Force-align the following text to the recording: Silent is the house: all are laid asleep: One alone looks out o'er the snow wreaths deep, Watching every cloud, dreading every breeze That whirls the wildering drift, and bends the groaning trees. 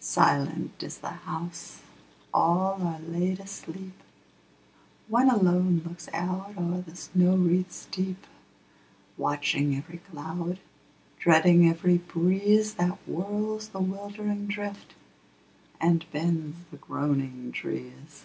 Silent 0.00 0.82
is 0.82 0.98
the 0.98 1.08
house: 1.10 1.82
all 2.34 2.82
are 2.82 2.98
laid 2.98 3.38
asleep: 3.38 3.94
One 5.06 5.30
alone 5.30 5.82
looks 5.86 6.08
out 6.12 6.52
o'er 6.58 6.80
the 6.80 6.96
snow 6.96 7.36
wreaths 7.36 7.86
deep, 7.92 8.26
Watching 9.16 9.76
every 9.76 9.98
cloud, 9.98 10.58
dreading 11.20 11.68
every 11.68 11.98
breeze 11.98 12.74
That 12.74 12.98
whirls 13.06 13.68
the 13.68 13.78
wildering 13.78 14.48
drift, 14.48 14.96
and 15.80 16.04
bends 16.10 16.56
the 16.72 16.76
groaning 16.78 17.52
trees. 17.52 18.24